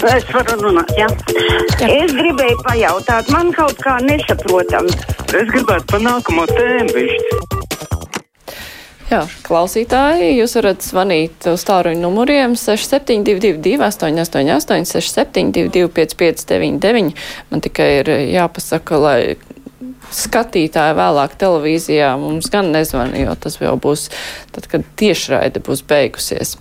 Es 0.00 0.24
varu 0.32 0.56
runāt, 0.62 0.90
jā. 0.96 1.06
jā. 1.76 1.88
Es 1.92 2.14
gribēju 2.16 2.62
pajautāt, 2.64 3.28
man 3.34 3.50
kaut 3.52 3.76
kā 3.84 3.98
nesaprotam. 4.00 4.88
Es 5.28 5.50
gribētu 5.52 5.84
pa 5.92 6.00
nākamo 6.00 6.46
tēmu 6.48 6.94
višķi. 6.96 7.40
Jā, 9.10 9.24
klausītāji, 9.42 10.30
jūs 10.38 10.54
varat 10.56 10.84
zvanīt 10.86 11.50
uz 11.50 11.64
tāruņu 11.66 12.00
numuriem 12.00 12.54
6722, 12.56 13.76
888, 13.82 14.86
672, 14.86 15.90
559, 15.96 17.12
man 17.50 17.64
tikai 17.64 17.88
ir 17.98 18.12
jāpasaka, 18.30 19.00
lai 19.02 19.18
skatītāji 20.14 20.96
vēlāk 20.96 21.34
televīzijā 21.42 22.14
mums 22.22 22.48
gan 22.54 22.70
nezvan, 22.72 23.12
jo 23.18 23.34
tas 23.34 23.58
jau 23.60 23.74
būs 23.82 24.08
tad, 24.54 24.70
kad 24.70 24.86
tiešraide 25.02 25.60
būs 25.66 25.84
beigusies. 25.90 26.56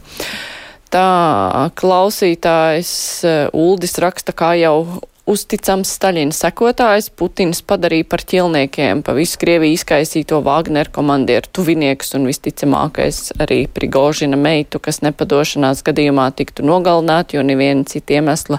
Tā 0.90 1.70
klausītājs 1.78 2.92
eh, 3.28 3.40
Uldis 3.54 3.94
raksta, 4.02 4.34
kā 4.34 4.55
jau 4.58 5.02
uzticams 5.30 5.91
Staļina 5.94 6.34
sekotājs 6.34 7.12
Putins 7.13 7.62
padarīja 7.70 8.08
par 8.09 8.23
ķilniekiem 8.26 9.04
pa 9.05 9.13
visu 9.13 9.38
Krieviju 9.41 9.77
izkaisīto 9.77 10.40
Wagner 10.46 10.90
komandieru 10.94 11.52
tuvinieks 11.54 12.16
un 12.18 12.26
visticamākais 12.30 13.36
arī 13.38 13.60
Prigožina 13.70 14.40
meitu, 14.40 14.82
kas 14.82 15.04
nepadošanās 15.05 15.86
gadījumā 15.86 16.32
tiktu 16.40 16.66
nogalināti, 16.66 17.38
jo 17.38 17.46
neviena 17.46 17.85
cita 17.90 18.18
iemesla 18.18 18.58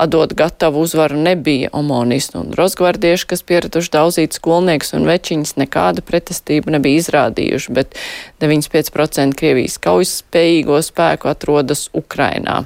atdot 0.00 0.32
gatavu 0.34 0.80
uzvaru 0.84 1.18
nebija 1.20 1.70
omonisti 1.76 2.38
un 2.40 2.54
rozgvardieši, 2.56 3.26
kas 3.32 3.44
pieraduši 3.46 3.92
daudzīt 3.94 4.36
skolnieks 4.36 4.94
un 4.96 5.06
večiņas 5.08 5.56
nekāda 5.60 6.04
pretestība 6.06 6.72
nebija 6.76 7.02
izrādījuši, 7.02 7.74
bet 7.76 7.98
95% 8.42 9.36
Krievijas 9.38 9.78
kaujas 9.82 10.16
spējīgo 10.22 10.80
spēku 10.84 11.30
atrodas 11.30 11.88
Ukrainā. 11.96 12.62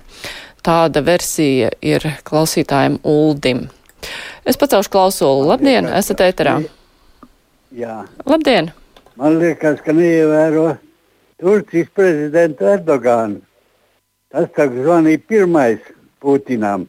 Tāda 0.65 1.02
versija 1.05 1.74
ir 1.84 2.07
klausītājiem 2.24 3.01
Uldim. 3.05 3.66
Es 4.48 4.57
pacelšu 4.60 4.93
klausulu. 4.93 5.48
Labdien, 5.51 5.88
esat 5.98 6.23
ēterā. 6.24 6.59
Jā. 7.74 8.04
Labdien! 8.29 8.71
Man 9.21 9.38
liekas, 9.41 9.80
ka 9.85 9.95
neievēro 9.95 10.74
Turcijas 11.41 11.91
prezidentu 11.95 12.66
Erdoganu. 12.71 13.43
Tas 14.35 14.48
tā 14.57 14.66
zvanīja 14.71 15.23
pirmais 15.29 15.93
Putinam. 16.23 16.88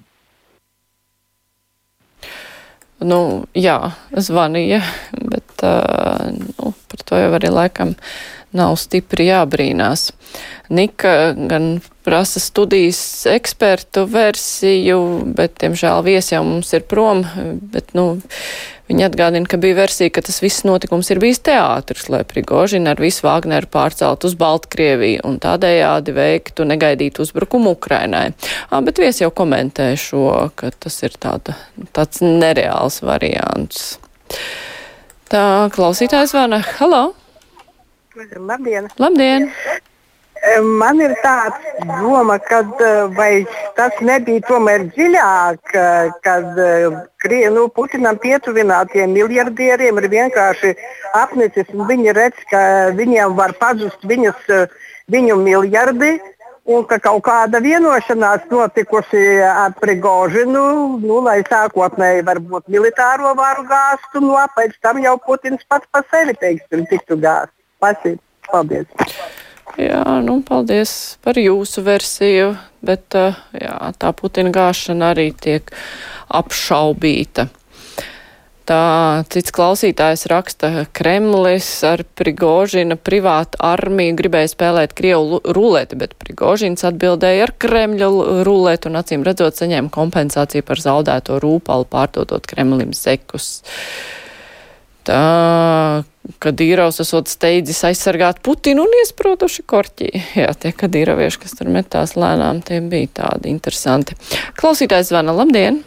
Nu, 3.06 3.20
jā, 3.53 3.78
zvanīja, 4.11 4.80
bet 5.14 5.66
uh, 5.66 6.31
nu, 6.34 6.72
par 6.89 7.03
to 7.06 7.20
jau 7.20 7.34
arī 7.38 7.52
laikam 7.53 7.94
nav 8.56 8.78
stipri 8.80 9.28
jābrīnās. 9.28 10.09
Nika 10.73 11.36
gan 11.36 11.75
prasa 12.08 12.42
studijas 12.42 13.00
ekspertu 13.30 14.06
versiju, 14.09 15.00
bet, 15.38 15.58
diemžēl, 15.62 16.06
viesi 16.06 16.36
jau 16.36 16.44
mums 16.47 16.72
ir 16.73 16.86
prom, 16.89 17.25
bet, 17.73 17.94
nu, 17.97 18.16
Viņa 18.86 19.08
atgādina, 19.09 19.50
ka 19.50 19.58
bija 19.58 19.80
versija, 19.80 20.11
ka 20.14 20.22
tas 20.22 20.38
viss 20.44 20.61
notikums 20.67 21.08
ir 21.09 21.17
bijis 21.22 21.39
teātris, 21.47 22.05
lai 22.14 22.22
Prigožina 22.28 22.94
ar 22.94 23.02
visu 23.02 23.25
Vāgneru 23.25 23.69
pārcelt 23.73 24.28
uz 24.28 24.36
Baltkrieviju 24.38 25.23
un 25.25 25.39
tādējādi 25.41 26.14
veiktu 26.14 26.67
negaidītu 26.69 27.25
uzbrukumu 27.25 27.73
Ukrainai. 27.73 28.28
À, 28.69 28.83
bet 28.86 29.02
vies 29.02 29.23
jau 29.23 29.31
komentē 29.33 29.89
šo, 29.97 30.52
ka 30.53 30.69
tas 30.86 31.00
ir 31.02 31.17
tāda, 31.17 31.58
tāds 31.97 32.22
nereāls 32.22 33.02
variants. 33.02 33.95
Tā 35.33 35.44
klausītājs 35.73 36.38
vana. 36.38 36.61
Halo! 36.78 37.08
Labdien! 38.16 38.94
Labdien! 39.02 39.50
Man 40.62 41.00
ir 41.02 41.14
tāds 41.24 41.58
doma, 41.88 42.38
ka 42.38 42.62
vai 43.18 43.46
tas 43.78 43.96
nebija 44.06 44.44
tomēr 44.46 44.86
dziļāk, 44.94 45.74
kad 46.26 46.60
nu, 47.56 47.66
Putinam 47.74 48.20
pietuvinātiem 48.22 49.16
miljardieriem 49.16 49.98
ir 50.02 50.08
vienkārši 50.14 50.75
apnicis 51.18 51.72
viņi 51.74 52.14
redz, 52.14 52.46
ka 52.52 52.62
viņiem 53.00 53.34
var 53.40 53.56
pazust 53.59 54.06
viņas, 54.06 54.69
viņu 55.12 55.42
miljardi. 55.42 56.16
Un 56.66 56.81
ka 56.90 56.98
kaut 56.98 57.22
kāda 57.28 57.59
vienošanās 57.62 58.48
notikusi 58.50 59.19
ar 59.46 59.75
Prigožinu, 59.78 60.64
nu, 60.98 61.19
lai 61.22 61.44
sākotnēji 61.46 62.25
varbūt 62.25 62.74
militāro 62.74 63.36
varu 63.38 63.68
gāstu, 63.69 64.24
no 64.24 64.34
nu, 64.34 64.50
pēc 64.58 64.74
tam 64.81 64.98
jau 65.03 65.14
Putins 65.28 65.62
pats 65.69 65.86
par 65.94 66.09
sevi 66.09 66.34
teiksim, 66.42 66.90
tiktu 66.90 67.22
gāzt. 67.22 67.53
Paldies! 68.50 69.44
Jā, 69.76 70.03
nu, 70.24 70.40
paldies 70.46 71.18
par 71.26 71.36
jūsu 71.42 71.84
versiju, 71.84 72.53
bet 72.86 73.18
jā, 73.18 73.76
tā 74.00 74.14
Putina 74.16 74.53
gāšana 74.56 75.12
arī 75.16 75.31
tiek 75.36 75.74
apšaubīta. 76.31 77.50
Tā 78.66 79.22
cits 79.30 79.54
klausītājs 79.54 80.24
raksta, 80.31 80.88
Kremlis 80.98 81.68
ar 81.86 82.02
Prigožina 82.18 82.96
privātu 82.98 83.59
armiju 83.62 84.16
gribēja 84.18 84.50
spēlēt 84.56 84.96
Krievu 84.98 85.38
rulēti, 85.54 86.00
bet 86.02 86.16
Prigožins 86.18 86.81
atbildēja 86.88 87.46
ar 87.46 87.54
Kremļa 87.62 88.09
rulēti 88.48 88.90
un 88.90 88.98
acīm 89.04 89.25
redzot 89.28 89.59
saņēma 89.59 89.94
kompensāciju 89.94 90.66
par 90.66 90.81
zaudēto 90.81 91.38
rūpalu 91.44 91.86
pārdodot 91.94 92.50
Kremlim 92.50 92.96
sekus. 92.98 93.59
Tā, 95.06 96.04
kad 96.42 96.62
īraus 96.66 96.98
esot 97.04 97.30
steidzis 97.30 97.84
aizsargāt 97.86 98.40
Putinu 98.46 98.88
un 98.88 98.96
iesprotuši 99.04 99.66
korķī. 99.70 100.10
Jā, 100.42 100.52
tie 100.58 100.74
kadīravieši, 100.74 101.42
kas 101.44 101.58
tur 101.60 101.70
metās 101.74 102.16
lēnām, 102.18 102.64
tie 102.66 102.82
bija 102.82 103.12
tādi 103.22 103.54
interesanti. 103.54 104.18
Klausītājs 104.58 105.14
zvana, 105.14 105.36
labdien! 105.38 105.84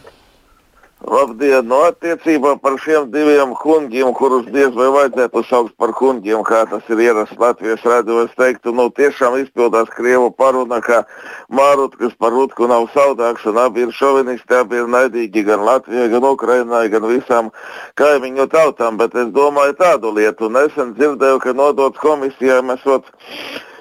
Labdien! 1.09 1.65
No 1.65 1.79
attiecībā 1.87 2.51
par 2.61 2.75
šiem 2.77 3.07
diviem 3.09 3.55
kungiem, 3.57 4.11
kurus 4.13 4.45
diez 4.53 4.69
vai 4.77 4.91
vajadzētu 4.93 5.41
saukt 5.47 5.73
par 5.81 5.89
kungiem, 5.97 6.43
kā 6.45 6.59
tas 6.69 6.85
ir 6.93 7.01
ierasts 7.01 7.39
Latvijas 7.41 7.81
redzēs, 7.81 8.29
es 8.29 8.37
teiktu, 8.37 8.73
nu 8.77 8.85
tiešām 8.93 9.39
izpildās 9.39 9.89
Krievu 9.95 10.29
paruna, 10.37 10.77
ka 10.85 11.01
Mārut, 11.49 11.97
kas 11.97 12.13
par 12.21 12.35
Rutku 12.35 12.69
nav 12.69 12.85
saudāks, 12.93 13.47
un 13.49 13.57
abi 13.57 13.87
ir 13.87 13.95
šovinisti, 13.95 14.53
abi 14.59 14.83
ir 14.83 14.91
naidīgi 14.93 15.47
gan 15.49 15.65
Latvijai, 15.65 16.11
gan 16.13 16.29
Ukrainai, 16.29 16.83
gan 16.93 17.09
visām 17.09 17.49
kaimiņu 17.97 18.45
tautām, 18.53 19.01
bet 19.01 19.17
es 19.17 19.33
domāju 19.33 19.79
tādu 19.81 20.13
lietu. 20.13 20.53
Nesen 20.53 20.93
dzirdēju, 20.93 21.41
ka 21.41 21.57
nodots 21.57 22.05
komisijām 22.05 22.69
esot 22.77 23.09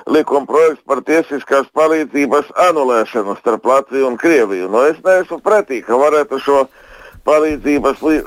likuma 0.08 0.48
projekts 0.48 0.84
par 0.88 1.04
tiesiskās 1.04 1.68
palīdzības 1.76 2.56
anulēšanu 2.70 3.36
starp 3.42 3.68
Latviju 3.68 4.14
un 4.14 4.16
Krieviju. 4.16 4.72
Nu, 4.72 4.86
es 4.88 4.96
neesmu 5.04 5.42
pretī, 5.44 5.84
ka 5.84 6.00
varētu 6.00 6.40
šo 6.40 6.68
palīdzības 7.26 8.02
lī, 8.04 8.18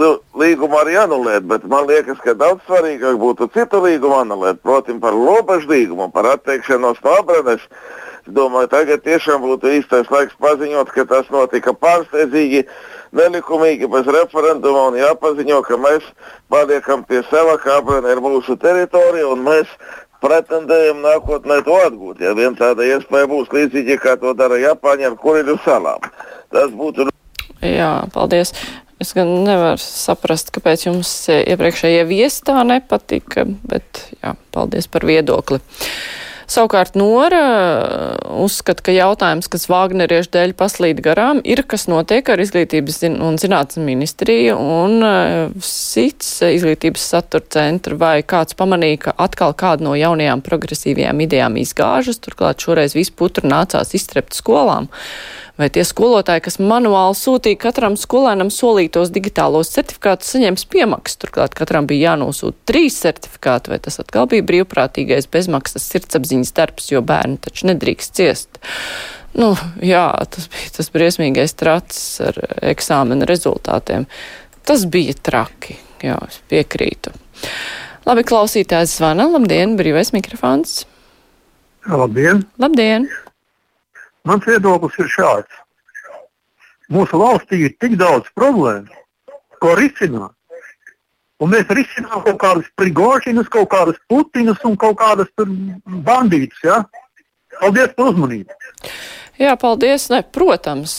lī, 0.00 0.10
līgumu 0.42 0.78
arī 0.80 0.96
anulēt, 1.02 1.46
bet 1.50 1.64
man 1.70 1.88
liekas, 1.90 2.20
ka 2.24 2.34
daudz 2.38 2.62
svarīgāk 2.68 3.18
būtu 3.20 3.50
citu 3.54 3.82
līgumu 3.84 4.20
anulēt, 4.22 4.62
proti, 4.64 4.96
par 5.02 5.16
robežu 5.16 5.70
līgumu, 5.70 6.10
par 6.14 6.28
atteikšanos 6.36 7.02
no 7.04 7.16
abranes. 7.20 7.66
Es 8.20 8.34
domāju, 8.36 8.68
tagad 8.72 9.04
tiešām 9.04 9.40
būtu 9.44 9.70
īstais 9.78 10.10
laiks 10.12 10.36
paziņot, 10.44 10.92
ka 10.92 11.06
tas 11.08 11.30
notika 11.32 11.72
pārsteidzīgi, 11.72 12.66
nelikumīgi, 13.16 13.88
bez 13.90 14.06
referenduma 14.06 14.90
un 14.90 14.98
jāpaziņo, 15.00 15.62
ka 15.66 15.80
mēs 15.80 16.04
paliekam 16.52 17.04
pie 17.08 17.24
sava, 17.30 17.56
ka 17.58 17.78
abrane 17.80 18.12
ir 18.12 18.20
mūsu 18.24 18.58
teritorija 18.60 19.30
un 19.32 19.44
mēs 19.48 19.72
pretendējam 20.20 21.00
nākotnē 21.04 21.62
to 21.64 21.78
atgūt. 21.86 22.20
Ja 22.20 22.34
vien 22.36 22.56
tāda 22.58 22.84
iespēja 22.84 23.30
būs 23.30 23.48
līdzīgi, 23.54 23.96
kā 24.02 24.18
to 24.20 24.34
dara 24.36 24.60
Japāņi 24.60 25.08
ar 25.08 25.16
Kuriļu 25.20 25.56
salām. 25.64 26.04
Tas 26.52 26.68
būtu 26.76 27.08
Jā, 27.60 27.92
paldies. 28.14 28.54
Es 29.00 29.14
gan 29.16 29.30
nevaru 29.46 29.80
saprast, 29.80 30.50
kāpēc 30.52 30.86
jums 30.90 31.10
iepriekšējie 31.32 32.02
viesi 32.08 32.42
tā 32.44 32.60
nepatika, 32.68 33.46
bet 33.68 34.02
jā, 34.20 34.34
paldies 34.52 34.90
par 34.92 35.06
viedokli. 35.08 35.60
Savukārt 36.50 36.96
Nora 36.98 37.40
uzskata, 38.42 38.82
ka 38.82 38.92
jautājums, 38.92 39.46
kas 39.48 39.68
Vāgneriešu 39.70 40.32
dēļ 40.34 40.54
paslīd 40.58 40.98
garām, 41.04 41.38
ir, 41.46 41.62
kas 41.62 41.86
notiek 41.86 42.26
ar 42.26 42.42
izglītības 42.42 42.98
un 43.12 43.38
zinātnes 43.38 43.78
ministriju 43.86 44.56
un 44.58 45.04
SITS 45.62 46.32
izglītības 46.50 47.06
satura 47.14 47.46
centru, 47.54 48.00
vai 48.02 48.16
kāds 48.26 48.58
pamanīja, 48.58 49.04
ka 49.06 49.14
atkal 49.28 49.54
kāda 49.54 49.86
no 49.86 49.94
jaunajām 49.94 50.42
progresīvajām 50.42 51.22
idejām 51.28 51.60
izgāžas, 51.62 52.18
turklāt 52.18 52.66
šoreiz 52.66 52.98
visu 52.98 53.14
putru 53.14 53.46
nācās 53.48 53.94
iztrept 53.94 54.34
skolām 54.34 54.90
vai 55.60 55.68
tie 55.72 55.84
skolotāji, 55.86 56.42
kas 56.46 56.58
manuāli 56.62 57.16
sūtīja 57.18 57.58
katram 57.60 57.96
skolēnam 58.00 58.50
solītos 58.54 59.12
digitālos 59.12 59.72
certifikātus, 59.74 60.32
saņems 60.34 60.66
piemaksas. 60.72 61.20
Turklāt 61.20 61.56
katram 61.58 61.88
bija 61.90 62.14
jānosūta 62.14 62.70
trīs 62.70 62.96
certifikāti, 63.02 63.74
vai 63.74 63.80
tas 63.84 64.00
atkal 64.02 64.28
bija 64.30 64.46
brīvprātīgais 64.48 65.28
bezmaksas 65.32 65.86
sirdsapziņas 65.92 66.54
darbs, 66.56 66.90
jo 66.94 67.04
bērni 67.04 67.40
taču 67.44 67.68
nedrīkst 67.70 68.16
ciest. 68.16 68.60
Nu, 69.36 69.52
jā, 69.84 70.08
tas 70.32 70.48
bija 70.50 70.74
tas 70.80 70.90
briesmīgais 70.94 71.54
tracis 71.60 72.06
ar 72.30 72.40
eksāmena 72.72 73.28
rezultātiem. 73.30 74.08
Tas 74.66 74.86
bija 74.90 75.14
traki, 75.22 75.78
jā, 76.04 76.18
es 76.26 76.40
piekrītu. 76.50 77.14
Labi, 78.08 78.24
klausītājs 78.26 78.96
zvana. 78.98 79.28
Labdien, 79.30 79.76
brīvais 79.78 80.14
mikrofons. 80.16 80.82
Labdien! 81.86 82.46
Labdien! 82.60 83.10
Mans 84.28 84.46
viedoklis 84.46 84.98
ir 85.00 85.08
šāds. 85.08 85.60
mūsu 86.90 87.18
valstī 87.20 87.60
ir 87.66 87.76
tik 87.78 87.92
daudz 87.96 88.26
problēmu, 88.34 88.90
ko 89.62 89.74
risināt. 89.78 90.34
Un 91.40 91.52
mēs 91.54 91.70
risinām 91.70 92.24
kaut 92.24 92.40
kādus 92.42 92.66
prigožinus, 92.76 93.48
kaut 93.48 93.70
kādus 93.70 94.00
putinus 94.10 94.58
un 94.66 94.74
kaut 94.76 94.98
kādas 94.98 95.30
bandītus. 96.08 96.58
Ja? 96.66 96.82
Paldies 97.60 97.94
par 97.94 98.10
uzmanību! 98.10 98.58
Jā, 99.40 99.54
paldies. 99.56 100.10
Ne, 100.12 100.20
protams, 100.20 100.92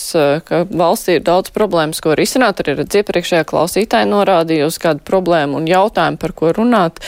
ka 0.47 0.63
valstī 0.65 1.19
ir 1.19 1.25
daudz 1.27 1.51
problēmas, 1.53 1.99
ko 2.01 2.15
risināt. 2.17 2.63
Arī 2.63 2.79
redz 2.79 2.97
iepriekšējā 2.97 3.45
klausītāja 3.45 4.09
norādīja 4.09 4.65
uz 4.65 4.79
kādu 4.81 5.05
problēmu 5.05 5.59
un 5.59 5.69
jautājumu, 5.69 6.17
par 6.17 6.33
ko 6.33 6.49
runāt. 6.57 7.03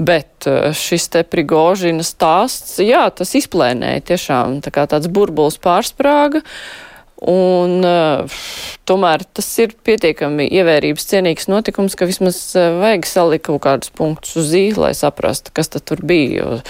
Bet 0.00 0.48
eh, 0.48 0.70
šis 0.72 1.10
te 1.12 1.26
Prigožina 1.28 2.06
stāsts, 2.06 2.78
jā, 2.80 3.04
tas 3.12 3.36
izplēnēja 3.36 4.06
tiešām 4.14 4.62
tā 4.64 4.72
kā 4.72 4.88
tāds 4.88 5.12
burbulis 5.12 5.60
pārsprāga. 5.60 6.40
Un 7.18 7.82
uh, 7.82 8.42
tomēr 8.86 9.24
tas 9.34 9.46
ir 9.58 9.72
pietiekami 9.84 10.44
ievērības 10.54 11.08
cienīgs 11.10 11.48
notikums, 11.50 11.96
ka 11.98 12.06
vismaz 12.06 12.38
uh, 12.54 12.76
vajag 12.78 13.08
salikt 13.10 13.48
kaut 13.48 13.64
kādus 13.64 13.90
punktus 13.90 14.36
uz 14.38 14.52
zīli, 14.52 14.78
lai 14.78 14.92
saprastu, 14.94 15.50
kas 15.52 15.74
tad 15.74 15.82
tur 15.90 16.04
bija. 16.06 16.38
Jo 16.38 16.60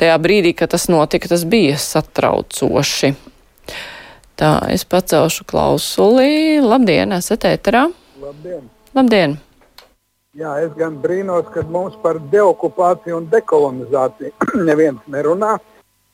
tajā 0.00 0.16
brīdī, 0.24 0.54
kad 0.56 0.72
tas 0.72 0.88
notika, 0.88 1.28
tas 1.30 1.44
bija 1.44 1.76
satraucoši. 1.76 3.12
Tā, 4.36 4.52
es 4.72 4.84
pacelšu 4.88 5.44
klausuli. 5.46 6.60
Labdien, 6.64 7.12
esat 7.14 7.44
ēterā? 7.46 7.86
Labdien! 8.22 8.68
Labdien! 8.96 9.36
Jā, 10.32 10.54
es 10.64 10.70
gan 10.78 10.94
brīnos, 11.02 11.44
ka 11.52 11.60
mums 11.68 11.96
par 12.00 12.16
deokupāciju 12.32 13.18
un 13.18 13.26
dekolonizāciju 13.32 14.48
neviens 14.68 15.02
nerunā. 15.12 15.58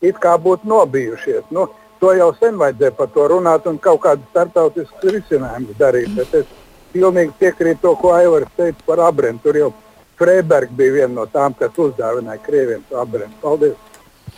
It 0.02 0.18
kā 0.22 0.34
būtu 0.38 0.66
nobijušies. 0.70 1.46
Nu, 1.54 1.68
to 2.02 2.12
jau 2.14 2.32
sen 2.38 2.58
vajadzēja 2.58 2.96
par 2.98 3.10
to 3.14 3.26
runāt 3.30 3.66
un 3.70 3.78
kaut 3.82 4.02
kādus 4.04 4.26
starptautiskus 4.32 5.14
risinājumus 5.14 5.78
darīt. 5.78 6.10
Bet 6.18 6.34
es 6.42 6.50
pilnīgi 6.92 7.34
piekrītu 7.38 7.82
to, 7.86 7.94
ko 8.02 8.12
Aivars 8.18 8.50
teica 8.58 8.86
par 8.86 9.04
abrēnu. 9.08 9.42
Tur 9.42 9.58
jau 9.62 9.72
Freiberga 10.18 10.74
bija 10.74 10.96
viena 10.98 11.14
no 11.20 11.26
tām, 11.30 11.54
kas 11.58 11.78
uzdāvināja 11.78 12.42
Krieviem 12.46 12.82
to 12.90 12.98
abrēnu. 12.98 13.38
Paldies! 13.42 13.78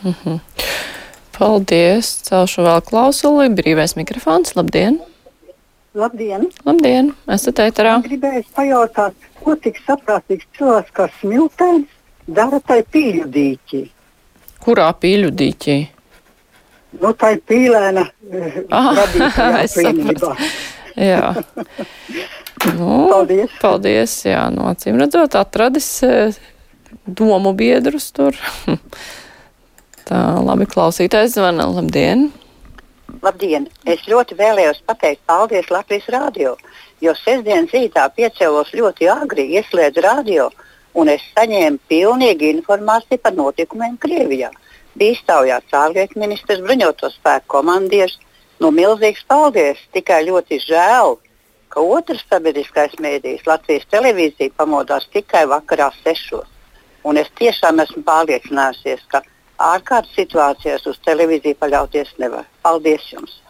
Mm 0.03 0.15
-hmm. 0.25 0.41
Paldies! 1.41 2.09
Celšu 2.27 2.67
vēl 2.67 2.83
klausuli. 2.85 3.47
Brīvais 3.57 3.95
mikrofons. 3.97 4.53
Labdien! 4.59 4.99
Labdien! 5.97 6.43
Labdien! 6.67 7.15
Esat 7.33 7.63
ēterā! 7.65 7.95
Gribēju 8.05 8.43
pajautāt, 8.53 9.15
ko 9.41 9.55
tik 9.57 9.81
saprātīgs 9.87 10.45
cilvēks 10.59 10.93
kā 10.99 11.07
smiltēns 11.17 11.89
dara 12.29 12.61
tai 12.61 12.83
pīļu 12.85 13.25
dīķī? 13.33 13.81
Kurā 14.61 14.91
pīļu 15.01 15.31
dīķī? 15.41 15.79
Nu, 17.01 17.15
tā 17.17 17.33
ir 17.39 17.41
pīlēna 17.49 18.05
ah, 18.77 19.01
apvienībā. 19.07 20.35
jā. 21.11 21.33
Nu, 22.77 23.07
paldies. 23.09 23.53
Paldies, 23.57 24.15
jā, 24.27 24.43
no 24.53 24.67
nu, 24.67 24.69
acīm 24.75 24.99
redzot, 25.01 25.33
atradis 25.41 25.87
eh, 26.05 26.37
domu 27.09 27.55
biedrus 27.57 28.11
tur. 28.13 28.37
Tā, 30.11 30.21
labi, 30.43 30.67
klausītājs 30.67 31.37
zvana. 31.37 31.69
Labdien! 31.71 32.25
Labdien! 33.23 33.69
Es 33.87 34.03
ļoti 34.11 34.35
vēlējos 34.41 34.81
pateikt 34.89 35.23
paldies 35.31 35.71
Latvijas 35.71 36.09
rādio, 36.11 36.57
jo 37.05 37.15
sestdienas 37.15 37.71
rītā 37.77 38.09
piecēlos 38.17 38.73
ļoti 38.75 39.07
agri, 39.13 39.47
ieslēdzu 39.61 40.03
radio 40.03 40.49
un 40.99 41.13
es 41.15 41.23
saņēmu 41.37 41.79
pilnīgi 41.93 42.51
informāciju 42.57 43.23
par 43.23 43.39
notikumiem 43.39 43.97
Krievijā. 44.03 44.51
Bija 44.99 45.15
iztaujāts 45.15 45.79
ārlietu 45.79 46.19
ministrs, 46.19 46.65
bruņoto 46.67 47.13
spēku 47.15 47.47
komandieris. 47.61 48.19
Nu, 48.59 48.75
milzīgs 48.75 49.23
paldies! 49.31 49.79
Tikai 49.95 50.25
ļoti 50.27 50.59
žēl, 50.67 51.21
ka 51.71 51.87
otrs 51.87 52.27
sabiedriskais 52.27 52.99
mēdījis, 52.99 53.47
Latvijas 53.47 53.87
televīzija, 53.95 54.59
pamodās 54.59 55.07
tikai 55.15 55.47
vakarā 55.55 55.93
sešos. 56.03 56.51
Un 57.07 57.17
es 57.17 57.31
tiešām 57.39 57.79
esmu 57.87 58.03
pārliecinājusies, 58.11 59.07
ka 59.07 59.23
ārkārtas 59.61 60.17
situācijās 60.17 60.89
uz 60.91 60.99
televīziju 61.07 61.59
paļauties 61.61 62.17
nevar. 62.23 62.49
Paldies 62.65 63.07
jums! 63.13 63.41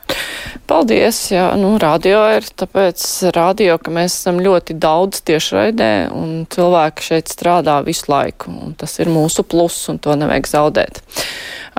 Paldies, 0.71 1.19
jā, 1.33 1.49
nu, 1.59 1.73
radio 1.83 2.21
ir 2.37 2.47
tāpēc 2.47 3.03
radio, 3.35 3.75
ka 3.83 3.91
mēs 3.95 4.15
esam 4.21 4.39
ļoti 4.43 4.77
daudz 4.79 5.23
tiešraidē 5.27 5.91
un 6.15 6.45
cilvēki 6.51 7.07
šeit 7.07 7.31
strādā 7.31 7.81
visu 7.87 8.07
laiku, 8.11 8.53
tas 8.79 8.95
ir 9.03 9.11
mūsu 9.11 9.43
plus, 9.47 9.81
un 9.91 9.99
to 10.03 10.15
nevajag 10.19 10.51
zaudēt. 10.51 11.03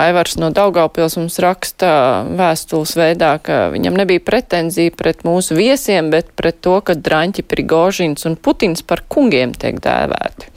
Aivars 0.01 0.37
no 0.39 0.51
Daugaupils 0.55 1.17
mums 1.19 1.39
raksta 1.43 1.91
vēstules 2.35 2.95
veidā, 2.99 3.33
ka 3.43 3.65
viņam 3.73 3.99
nebija 3.99 4.23
pretenzija 4.23 4.91
pret 4.95 5.25
mūsu 5.27 5.55
viesiem, 5.55 6.11
bet 6.11 6.31
pret 6.39 6.59
to, 6.63 6.77
ka 6.83 6.95
Draņķi 6.95 7.47
Prigožins 7.47 8.27
un 8.27 8.35
Putins 8.39 8.83
par 8.87 9.03
kungiem 9.11 9.55
tiek 9.55 9.79
dēvēti. 9.83 10.51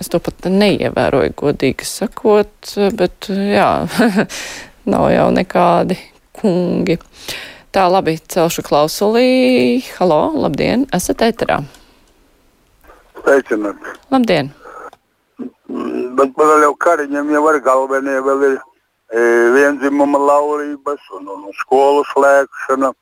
Es 0.00 0.08
to 0.08 0.16
pat 0.24 0.46
neievēroju, 0.48 1.34
godīgi 1.36 1.84
sakot, 1.84 2.70
bet 2.96 3.28
jā, 3.28 3.68
nav 4.92 5.10
jau 5.12 5.26
nekādi 5.36 5.98
kungi. 6.40 6.96
Tā, 7.70 7.84
labi, 7.92 8.16
celšu 8.32 8.64
klausulī. 8.66 9.82
Halo, 9.98 10.22
labdien, 10.46 10.86
esat 10.96 11.20
ēterā. 11.26 11.60
Sveicināt. 13.20 13.90
Labdien. 14.10 14.48
Bet 16.18 16.32
vēl 16.40 16.64
jau 16.64 16.72
kariņam 16.86 17.30
jau 17.36 17.44
ar 17.52 17.60
galvenie 17.62 18.16
vēl 18.24 18.46
ir 18.48 18.56
e, 18.56 18.62
vienzimuma 19.54 20.18
laulības 20.32 21.12
un, 21.20 21.28
un 21.36 21.54
skolu 21.60 22.02
slēgšana. 22.14 22.94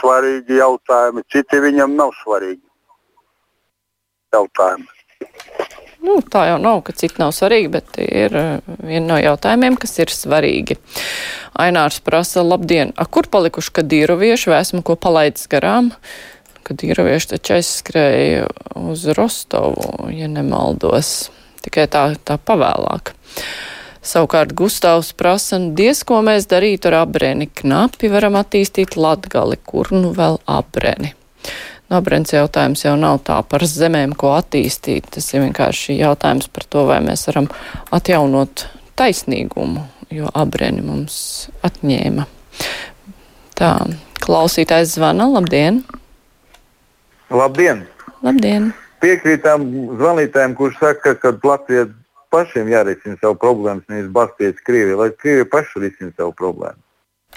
Svarīgi 0.00 0.58
jautājumi. 0.58 1.22
Citi 1.30 1.62
viņam 1.62 1.94
nav 1.94 2.10
svarīgi 2.24 2.62
jautājumi. 4.34 4.90
Nu, 6.04 6.18
tā 6.20 6.42
jau 6.50 6.58
nav, 6.60 6.82
ka 6.84 6.92
citi 6.92 7.16
nav 7.22 7.32
svarīgi, 7.32 7.70
bet 7.72 7.96
ir 8.02 8.34
eh, 8.36 8.72
viena 8.84 9.06
no 9.14 9.16
jautājumiem, 9.20 9.78
kas 9.80 9.96
ir 10.02 10.12
svarīgi. 10.12 10.76
Ainārs 11.64 12.02
prasa, 12.04 12.44
labdien, 12.44 12.92
a, 13.00 13.06
kur 13.08 13.30
palikuši 13.32 13.72
kadīrovieši, 13.80 14.50
vai 14.52 14.60
esmu 14.60 14.82
ko 14.84 14.98
palaidis 15.00 15.48
garām? 15.48 15.92
Kadīrovieši 16.64 17.30
taču 17.34 17.56
aizskrēja 17.56 18.50
uz 18.84 19.06
Rostovu, 19.16 20.10
ja 20.12 20.28
nemaldos, 20.28 21.30
tikai 21.64 21.88
tā, 21.92 22.06
tā 22.20 22.36
pavēlāk. 22.36 23.14
Savukārt 24.04 24.52
Gustavs 24.52 25.14
prasa, 25.16 25.56
diez 25.72 26.04
ko 26.04 26.20
mēs 26.24 26.48
darītu 26.50 26.92
ar 26.92 27.00
abreni, 27.06 27.48
knapi 27.48 28.12
varam 28.12 28.36
attīstīt 28.36 28.98
latgali, 29.00 29.56
kur 29.56 29.88
nu 29.96 30.12
vēl 30.12 30.42
abreni. 30.44 31.14
Abrens 31.92 32.32
jautājums 32.32 32.84
jau 32.86 32.94
nav 32.96 33.20
tā 33.26 33.36
par 33.48 33.64
zemēm, 33.68 34.14
ko 34.16 34.32
attīstīt. 34.38 35.10
Tas 35.12 35.26
ir 35.34 35.44
vienkārši 35.44 35.98
jautājums 35.98 36.48
par 36.48 36.64
to, 36.64 36.86
vai 36.88 37.00
mēs 37.04 37.26
varam 37.28 37.50
atjaunot 37.94 38.66
taisnīgumu, 38.96 39.84
jo 40.14 40.30
abreni 40.32 40.84
mums 40.84 41.16
atņēma. 41.66 42.24
Tā, 43.58 43.72
klausītājs 44.24 44.96
zvana. 44.96 45.28
Labdien! 45.36 45.82
Labdien! 47.30 47.84
Labdien! 48.24 48.72
Piekrītām 49.04 49.66
zvanītājiem, 50.00 50.56
kurš 50.56 50.80
saka, 50.80 51.12
ka 51.20 51.34
Latvija 51.44 51.84
pašiem 52.32 52.70
jārisina 52.72 53.18
savu 53.20 53.36
problēmu, 53.42 53.84
nevis 53.92 54.08
basties 54.14 54.62
Krieviju, 54.64 55.02
lai 55.02 55.10
Krievija 55.12 55.50
paši 55.52 55.84
risina 55.84 56.14
savu 56.16 56.32
problēmu. 56.38 56.80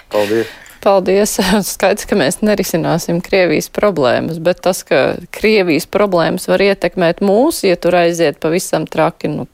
Paldies! 0.08 0.50
Paldies! 0.88 1.34
Skaidrs, 1.68 2.06
ka 2.08 2.16
mēs 2.16 2.38
nerisināsim 2.40 3.18
Krievijas 3.20 3.66
problēmas, 3.68 4.38
bet 4.40 4.62
tas, 4.64 4.80
ka 4.88 5.18
Krievijas 5.36 5.84
problēmas 5.84 6.48
var 6.48 6.64
ietekmēt 6.64 7.20
mūs, 7.20 7.60
ja 7.68 7.76
tur 7.76 7.98
aiziet 7.98 8.38
pavisam 8.40 8.86
traki, 8.88 9.28
nu, 9.28 9.44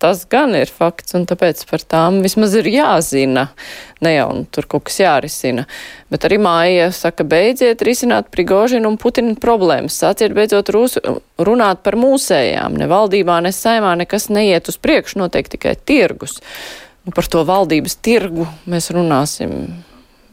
tas 0.00 0.22
gan 0.32 0.56
ir 0.56 0.72
fakts, 0.72 1.12
un 1.18 1.28
tāpēc 1.28 1.60
par 1.68 1.84
tām 1.84 2.22
vismaz 2.24 2.56
ir 2.56 2.70
jāzina. 2.72 3.50
Ne 4.00 4.14
jau 4.14 4.30
nu, 4.38 4.46
tur 4.48 4.70
kaut 4.72 4.86
kas 4.88 4.96
jārisina. 5.02 5.66
Bet 6.08 6.24
arī 6.24 6.40
māja 6.40 6.88
saka, 6.96 7.28
beidziet 7.28 7.84
risināt 7.84 8.32
Prigožinu 8.32 8.94
un 8.94 8.96
Putina 8.96 9.36
problēmas. 9.36 10.00
Sāciet 10.00 10.32
beidzot 10.32 10.72
rūs, 10.72 10.96
runāt 11.36 11.84
par 11.84 12.00
mūsējām. 12.00 12.80
Ne 12.80 12.88
valdībā, 12.88 13.42
ne 13.44 13.52
saimā 13.52 13.92
nekas 14.06 14.30
neiet 14.32 14.72
uz 14.72 14.80
priekšu, 14.80 15.20
notiek 15.20 15.52
tikai 15.52 15.76
tirgus. 15.76 16.40
Nu, 17.04 17.12
par 17.12 17.28
to 17.28 17.44
valdības 17.44 18.00
tirgu 18.00 18.48
mēs 18.64 18.88
runāsim 18.96 19.82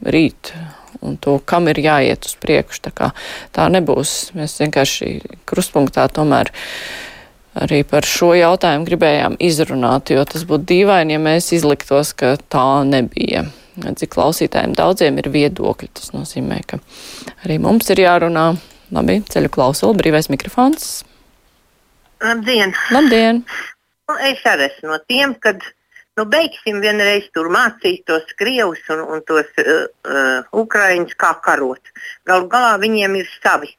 rīt 0.06 0.52
un 1.00 1.16
to, 1.20 1.38
kam 1.44 1.68
ir 1.70 1.80
jāiet 1.80 2.26
uz 2.28 2.34
priekšu. 2.40 2.90
Tā, 2.90 3.10
tā 3.56 3.68
nebūs. 3.72 4.32
Mēs 4.36 4.58
vienkārši 4.60 5.12
kruspunktā 5.48 6.06
tomēr 6.12 6.52
arī 7.60 7.82
par 7.88 8.06
šo 8.06 8.32
jautājumu 8.38 8.86
gribējām 8.88 9.38
izrunāt, 9.42 10.12
jo 10.14 10.24
tas 10.28 10.44
būtu 10.48 10.68
dīvaini, 10.70 11.16
ja 11.16 11.22
mēs 11.22 11.50
izliktos, 11.56 12.12
ka 12.14 12.36
tā 12.52 12.84
nebija. 12.86 13.46
Cik 13.80 14.12
klausītājiem 14.12 14.74
daudziem 14.76 15.18
ir 15.22 15.30
viedokļi, 15.32 15.88
tas 15.96 16.10
nozīmē, 16.12 16.60
ka 16.68 16.80
arī 17.46 17.56
mums 17.62 17.88
ir 17.94 18.04
jārunā. 18.04 18.52
Labi, 18.90 19.20
ceļu 19.30 19.52
klausuli, 19.54 19.94
brīvais 20.00 20.26
mikrofons. 20.32 21.04
Labdien! 22.20 22.74
Labdien! 22.90 23.44
Nu, 24.10 24.16
es 24.26 24.42
arī 24.50 24.66
esmu 24.66 24.90
no 24.90 24.96
tiem, 25.06 25.36
kad 25.38 25.62
Nu, 26.20 26.26
beigsim 26.28 26.82
vienreiz 26.84 27.30
tur 27.32 27.46
mācīt 27.48 28.02
tos 28.04 28.34
krievus 28.36 28.82
un, 28.92 29.00
un 29.14 29.22
tos 29.24 29.46
uh, 29.62 29.70
uh, 30.04 30.42
ukraiņus, 30.62 31.14
kā 31.16 31.30
karot. 31.46 31.80
Galu 32.28 32.44
galā 32.52 32.74
viņiem 32.82 33.14
ir 33.22 33.30
savi. 33.38 33.70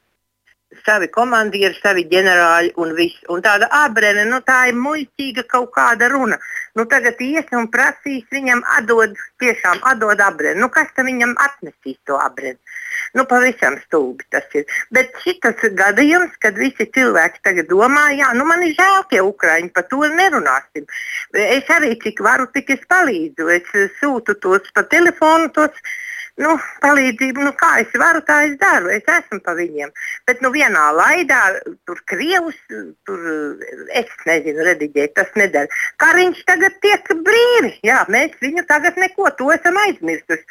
Savi 0.86 1.08
komandieri, 1.12 1.76
savi 1.82 2.06
ģenerāļi 2.08 2.72
un 2.80 2.94
viss. 2.96 3.20
Un 3.32 3.42
tāda 3.44 3.68
abrene, 3.76 4.24
nu 4.30 4.38
tā 4.46 4.58
ir 4.70 4.78
muļķīga 4.80 5.44
kaut 5.50 5.70
kāda 5.74 6.08
runa. 6.08 6.38
Nu, 6.78 6.86
tagad 6.88 7.20
ies 7.20 7.50
un 7.52 7.66
prasīs 7.72 8.24
viņam 8.32 8.62
atdot, 8.78 9.18
tiešām 9.42 9.82
atdot 9.90 10.20
abreni. 10.24 10.62
Nu, 10.62 10.70
kas 10.72 10.88
tam 10.96 11.10
viņam 11.10 11.34
atnesīs 11.44 11.98
to 12.08 12.16
abreni? 12.16 12.56
Nu, 13.12 13.26
pavisam 13.28 13.76
stulbi 13.84 14.24
tas 14.32 14.48
ir. 14.56 14.64
Bet 14.96 15.12
šis 15.20 15.68
gadījums, 15.76 16.38
kad 16.40 16.56
visi 16.56 16.88
cilvēki 16.94 17.44
tagad 17.44 17.68
domā, 17.68 18.06
jā, 18.16 18.30
nu 18.38 18.46
man 18.48 18.64
ir 18.64 18.72
žēl 18.78 19.04
tie 19.10 19.20
ukrāņi, 19.20 19.68
par 19.76 19.84
to 19.90 20.00
nerunāsim. 20.08 20.88
Es 21.36 21.68
arī 21.76 21.92
cik 22.00 22.24
varu, 22.24 22.48
tik 22.54 22.72
es 22.72 22.88
palīdzu. 22.88 23.50
Es 23.58 23.76
sūtu 24.00 24.38
tos 24.40 24.72
pa 24.72 24.86
telefonu, 24.88 25.52
tos 25.52 25.76
nu, 26.40 26.54
palīdzību, 26.82 27.44
nu, 27.44 27.52
kā 27.58 27.70
es 27.82 27.92
varu, 27.98 28.22
tā 28.26 28.38
es 28.48 28.56
daru. 28.60 28.90
Es 28.94 29.08
esmu 29.08 29.40
pa 29.44 29.54
viņiem. 29.58 29.92
Bet 30.28 30.40
nu, 30.44 30.52
vienā 30.54 30.88
laidā 30.96 31.40
tur 31.88 32.00
krievus, 32.08 32.58
tur 33.06 33.26
es 33.98 34.12
nezinu, 34.28 34.64
rediģēt, 34.68 35.14
tas 35.18 35.32
nedara. 35.38 35.68
Kariņš 36.02 36.44
tagad 36.48 36.78
tiek 36.84 37.12
brīvi. 37.26 37.74
Jā, 37.86 38.02
mēs 38.12 38.36
viņu 38.42 38.64
tagad 38.70 39.00
neko 39.00 39.30
to 39.38 39.52
esam 39.54 39.78
aizmirsuši. 39.86 40.46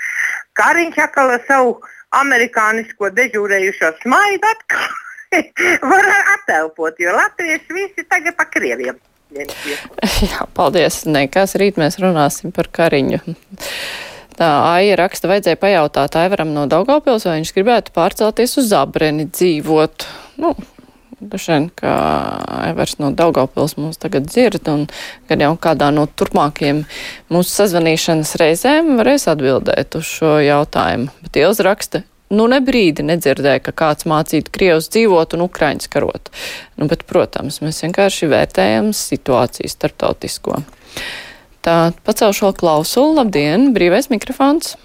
Kariņš 0.59 1.01
atkal 1.07 1.37
savu 1.47 1.79
amerikānisko 2.21 3.11
dežūrējušo 3.15 3.95
smaidu 4.01 4.51
atkal 4.51 4.89
var 5.93 6.11
attēlot, 6.35 6.99
jo 6.99 7.15
latvieši 7.15 7.77
visi 7.77 8.05
tagad 8.09 8.35
pa 8.37 8.45
krieviem. 8.51 8.99
Jā, 10.27 10.45
paldies. 10.55 11.05
Nekas 11.07 11.55
rīt 11.59 11.79
mēs 11.79 11.95
runāsim 12.01 12.51
par 12.55 12.67
kariņu. 12.75 13.21
Aija 14.47 14.97
raksta, 14.99 15.29
vajadzēja 15.31 15.59
pajautāt 15.61 16.17
Aivaram 16.17 16.53
no 16.55 16.67
Daugavpils, 16.69 17.27
vai 17.27 17.39
viņš 17.39 17.55
gribētu 17.55 17.95
pārcelties 17.95 18.57
uz 18.57 18.69
Zabreni 18.71 19.27
dzīvot. 19.29 20.07
Nu, 20.41 20.55
Dažiem, 21.21 21.67
ka 21.77 21.89
Aivars 22.65 22.95
no 22.97 23.11
Daugavpils 23.13 23.75
mūs 23.77 23.99
tagad 24.01 24.25
dzird, 24.25 24.65
un 24.71 24.87
gan 25.29 25.43
jau 25.43 25.51
kādā 25.61 25.91
no 25.93 26.07
turpmākajiem 26.09 26.79
mūsu 27.29 27.51
sazvanīšanas 27.59 28.31
reizēm 28.41 28.95
varēs 28.97 29.27
atbildēt 29.29 29.99
uz 29.99 30.09
šo 30.09 30.39
jautājumu. 30.41 31.11
Bet 31.21 31.37
Iels 31.37 31.61
raksta, 31.61 32.01
nu 32.33 32.47
ne 32.49 32.57
brīdi 32.65 33.05
nedzirdēja, 33.05 33.61
ka 33.67 33.75
kāds 33.83 34.09
mācītu 34.09 34.49
Krievus 34.55 34.89
dzīvot 34.89 35.37
un 35.37 35.45
Ukraiņus 35.45 35.91
karot. 35.93 36.33
Nu, 36.81 36.89
bet, 36.89 37.05
protams, 37.05 37.61
mēs 37.61 37.83
vienkārši 37.85 38.31
vērtējam 38.31 38.89
situāciju 38.97 39.69
starptautisko. 39.69 40.63
Tā 41.65 41.91
pacelšu 42.05 42.47
vēl 42.47 42.55
klausulu. 42.57 43.19
Labdien, 43.19 43.69
brīvais 43.75 44.09
mikrofons! 44.13 44.75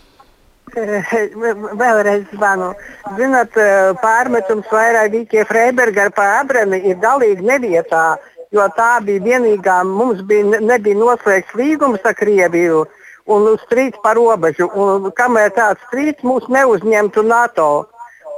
Vēlreiz 1.81 2.27
zvanu. 2.35 2.73
Zināt, 3.17 3.57
pārmetums 4.03 4.69
vairāk 4.73 5.13
Vīkie 5.15 5.47
Freiberga 5.49 6.11
par 6.13 6.43
Abreni 6.43 6.83
ir 6.91 6.99
galīgi 7.01 7.47
nevietā, 7.47 8.19
jo 8.53 8.67
tā 8.77 8.91
bija 9.07 9.25
vienīgā, 9.25 9.79
mums 9.89 10.21
bija, 10.29 10.61
nebija 10.61 10.99
noslēgts 11.01 11.57
līgums 11.57 12.05
ar 12.05 12.17
Krieviju 12.19 12.85
un 13.33 13.49
strīds 13.65 14.03
par 14.05 14.21
robežu. 14.21 14.69
Un 14.77 15.11
kamēr 15.17 15.55
tāds 15.57 15.83
strīds 15.89 16.27
mūs 16.27 16.51
neuzņemtu 16.53 17.25
NATO. 17.27 17.71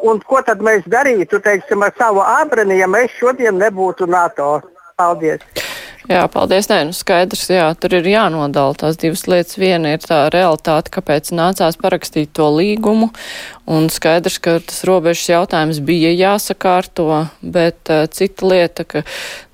Un 0.07 0.21
ko 0.23 0.39
tad 0.47 0.63
mēs 0.63 0.87
darītu, 0.87 1.41
teiksim, 1.43 1.83
ar 1.83 1.97
savu 1.99 2.23
Abreni, 2.23 2.79
ja 2.79 2.87
mēs 2.87 3.17
šodien 3.19 3.59
nebūtu 3.59 4.07
NATO? 4.07 4.61
Paldies! 4.95 5.68
Jā, 6.09 6.23
paldies. 6.33 6.71
Nē, 6.71 6.79
nu 6.89 6.95
skaidrs, 6.97 7.43
jā, 7.53 7.67
tur 7.77 7.99
ir 7.99 8.07
jānodala 8.09 8.73
tās 8.81 8.97
divas 8.97 9.27
lietas. 9.29 9.59
Viena 9.61 9.91
ir 9.93 10.01
tā 10.01 10.23
realitāte, 10.33 10.89
kāpēc 10.95 11.29
nācās 11.37 11.77
parakstīt 11.77 12.31
to 12.39 12.47
līgumu, 12.49 13.11
un 13.69 13.91
skaidrs, 13.93 14.39
ka 14.41 14.55
tas 14.65 14.87
robežas 14.89 15.27
jautājums 15.29 15.83
bija 15.85 16.15
jāsakārto, 16.17 17.27
bet 17.45 17.93
uh, 17.93 18.07
cita 18.09 18.49
lieta, 18.49 18.87
ka 18.89 19.03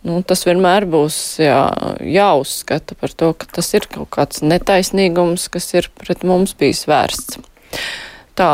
nu, 0.06 0.20
tas 0.22 0.46
vienmēr 0.46 0.86
būs 0.92 1.16
jā, 1.42 1.58
jāuzskata 2.06 2.94
par 3.00 3.16
to, 3.18 3.32
ka 3.34 3.50
tas 3.58 3.72
ir 3.74 3.88
kaut 3.90 4.12
kāds 4.14 4.44
netaisnīgums, 4.46 5.48
kas 5.50 5.66
ir 5.74 5.90
pret 5.98 6.22
mums 6.22 6.54
bijis 6.60 6.84
vērsts. 6.86 7.40
Tā, 8.38 8.52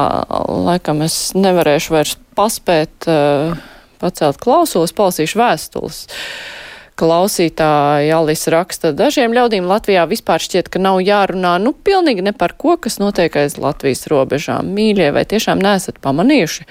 laikam 0.48 1.04
es 1.04 1.18
nevarēšu 1.36 1.92
vairs 1.98 2.16
paspēt 2.32 3.10
uh, 3.12 3.60
pacelt 4.00 4.40
klausos, 4.40 4.96
palasīšu 4.96 5.42
vēstules. 5.44 6.00
Uh, 6.08 6.59
Klausītāja 7.00 8.18
Alis 8.20 8.42
raksta, 8.52 8.90
dažiem 8.92 9.32
ļaudīm 9.32 9.64
Latvijā 9.64 10.02
vispār 10.10 10.42
šķiet, 10.44 10.66
ka 10.68 10.82
nav 10.82 10.98
jārunā, 11.00 11.54
nu, 11.62 11.72
pilnīgi 11.72 12.20
ne 12.26 12.34
par 12.36 12.52
ko, 12.60 12.74
kas 12.76 12.98
notiek 13.00 13.38
aiz 13.40 13.56
Latvijas 13.56 14.04
robežām. 14.12 14.68
Mīļie, 14.76 15.06
vai 15.16 15.22
tiešām 15.28 15.62
neesat 15.64 15.96
pamanījuši, 16.04 16.66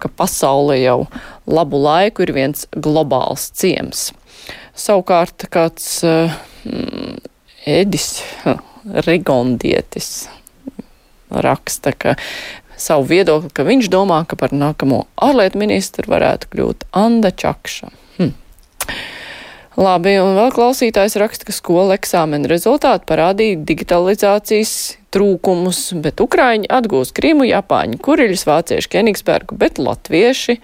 ka 0.00 0.08
pasaule 0.08 0.78
jau 0.80 1.02
labu 1.44 1.82
laiku 1.84 2.24
ir 2.24 2.32
viens 2.32 2.64
globāls 2.72 3.50
ciems? 3.52 4.06
Savukārt 4.72 5.44
kāds 5.52 5.98
uh, 6.08 6.32
Edis 7.68 8.22
Rigondietis 9.04 10.08
raksta, 11.28 11.92
ka 11.92 12.16
savu 12.80 13.04
viedokli, 13.12 13.52
ka 13.52 13.68
viņš 13.68 13.92
domā, 13.92 14.22
ka 14.28 14.40
par 14.40 14.56
nākamo 14.56 15.04
ārlietu 15.28 15.60
ministru 15.60 16.08
varētu 16.12 16.50
kļūt 16.56 16.88
Anda 16.96 17.34
Čakša. 17.36 17.92
Labi, 19.74 20.12
un 20.22 20.36
vēl 20.38 20.52
klausītājs 20.54 21.16
raksta, 21.18 21.48
ka 21.48 21.54
skola 21.54 21.96
eksāmena 21.98 22.46
rezultāti 22.46 23.08
parādīja 23.08 23.58
digitalizācijas 23.66 24.74
trūkumus, 25.14 25.88
bet 26.04 26.22
Ukraiņi 26.22 26.70
atgūs 26.70 27.10
Krīmu, 27.16 27.48
Japāņu, 27.48 27.98
Kuriļus, 28.02 28.46
Vāciešu, 28.46 28.92
Kenigsbergu, 28.92 29.58
bet 29.58 29.82
Latvieši. 29.82 30.60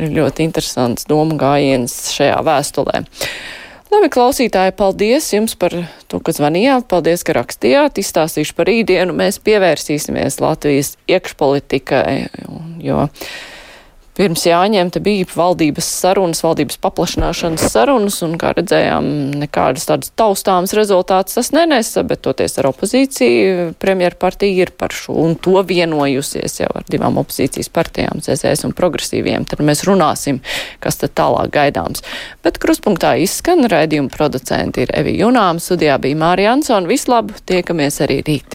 Ir 0.00 0.12
ļoti 0.16 0.46
interesants 0.46 1.06
doma 1.10 1.38
gājiens 1.38 1.94
šajā 2.14 2.42
vēstulē. 2.46 3.04
Labi, 3.90 4.10
klausītāji, 4.14 4.74
paldies 4.78 5.30
jums 5.34 5.56
par 5.58 5.74
to, 6.10 6.20
ka 6.22 6.34
zvanījāt, 6.34 6.86
paldies, 6.90 7.22
ka 7.26 7.34
rakstījāt, 7.38 8.02
izstāstīšu 8.02 8.54
par 8.58 8.70
rītdienu, 8.70 9.14
mēs 9.18 9.38
pievērsīsimies 9.46 10.38
Latvijas 10.42 10.96
iekšpolitikai, 11.10 12.14
jo 12.82 13.08
Pirms 14.18 14.42
jāņemta 14.42 15.00
bija 15.04 15.26
valdības 15.30 15.86
sarunas, 16.00 16.42
valdības 16.42 16.80
paplašināšanas 16.82 17.66
sarunas, 17.70 18.18
un, 18.26 18.34
kā 18.40 18.50
redzējām, 18.58 19.06
nekādas 19.44 19.86
tādas 19.86 20.10
taustāmas 20.18 20.74
rezultātas 20.76 21.38
tas 21.38 21.52
nenesa, 21.54 22.02
bet 22.06 22.24
toties 22.26 22.58
ar 22.58 22.70
opozīciju 22.72 23.70
premjerpartija 23.80 24.66
ir 24.66 24.74
par 24.74 24.94
šo 24.94 25.14
un 25.22 25.36
to 25.38 25.62
vienojusies 25.66 26.58
jau 26.62 26.70
ar 26.74 26.86
divām 26.90 27.20
opozīcijas 27.22 27.70
partijām, 27.72 28.22
CSS 28.24 28.66
un 28.68 28.74
progresīviem. 28.76 29.46
Tad 29.50 29.62
mēs 29.64 29.84
runāsim, 29.88 30.42
kas 30.82 30.98
tad 31.00 31.14
tālāk 31.18 31.54
gaidāms. 31.54 32.02
Bet 32.44 32.58
kruspunktā 32.62 33.14
izskan 33.22 33.68
raidījuma 33.70 34.10
producenti 34.10 34.86
ir 34.86 34.94
Evi 34.98 35.14
Junām, 35.20 35.62
studijā 35.62 36.00
bija 36.02 36.18
Mārija 36.18 36.56
Ansona. 36.58 36.90
Vislab, 36.90 37.30
tiekamies 37.46 38.02
arī 38.04 38.24
rīt! 38.26 38.48